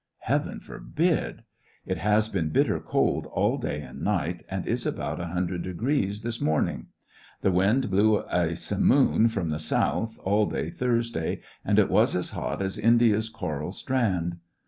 [0.21, 1.43] Heaven forbid!
[1.85, 6.87] It has been bitter cold all day and night, and is about lOQo this morning.
[7.41, 12.31] The wind blew a simoon from the south all day Thursday, and it was as
[12.31, 14.37] hot as 'India's coral strand.'